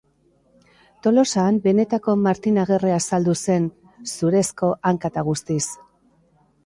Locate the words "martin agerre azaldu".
2.21-3.37